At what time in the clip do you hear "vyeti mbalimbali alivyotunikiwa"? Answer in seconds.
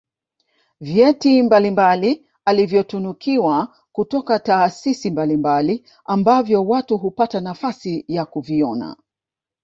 0.79-3.77